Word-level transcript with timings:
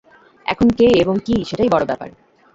এখন 0.45 0.67
কে 0.69 0.87
এবং 1.01 1.15
কী 1.25 1.35
সেটাই 1.43 1.69
বড় 1.69 1.83
ব্যাপার! 1.85 2.09